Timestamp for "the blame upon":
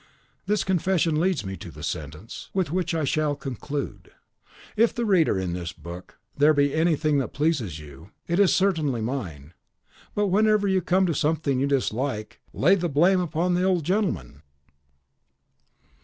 12.73-13.53